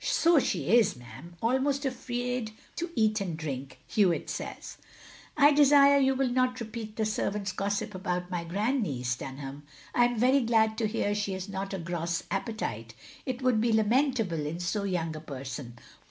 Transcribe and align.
"So 0.03 0.39
she 0.39 0.75
is, 0.79 0.95
'm. 0.97 1.35
Almost 1.43 1.85
afraid 1.85 2.53
to 2.75 2.89
eat 2.95 3.21
and 3.21 3.37
drink, 3.37 3.77
Hewitt 3.85 4.31
says." 4.31 4.77
"I 5.37 5.51
desire 5.51 5.99
you 5.99 6.15
will 6.15 6.29
not 6.31 6.59
repeat 6.59 6.95
the 6.95 7.05
servants' 7.05 7.51
gossip 7.51 7.93
about 7.93 8.31
my 8.31 8.43
grand 8.43 8.81
niece, 8.81 9.15
Dunham. 9.15 9.61
I 9.93 10.05
am 10.05 10.17
very 10.17 10.41
glad 10.41 10.75
to 10.79 10.87
hear 10.87 11.13
she 11.13 11.33
has 11.33 11.47
not 11.47 11.71
a 11.71 11.77
gross 11.77 12.23
appetite. 12.31 12.95
It 13.27 13.43
would 13.43 13.61
be 13.61 13.71
lamentable 13.71 14.43
in 14.47 14.59
so 14.59 14.85
young 14.85 15.15
a 15.15 15.19
person. 15.21 15.77